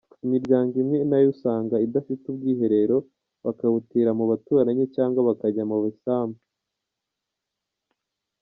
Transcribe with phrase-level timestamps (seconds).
[0.25, 2.97] Imiryango imwe na yo usanga idafite ubwiherero,
[3.45, 6.39] bakabutira mu baturanyi cyangwa bakajya mu bisambu.